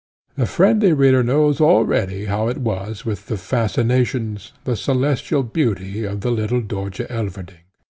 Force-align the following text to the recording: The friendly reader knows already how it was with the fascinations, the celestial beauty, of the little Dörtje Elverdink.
The 0.35 0.47
friendly 0.47 0.93
reader 0.93 1.21
knows 1.21 1.61
already 1.61 2.25
how 2.25 2.47
it 2.47 2.57
was 2.57 3.05
with 3.05 3.27
the 3.27 3.37
fascinations, 3.37 4.51
the 4.63 4.75
celestial 4.75 5.43
beauty, 5.43 6.05
of 6.05 6.21
the 6.21 6.31
little 6.31 6.63
Dörtje 6.63 7.07
Elverdink. 7.07 7.65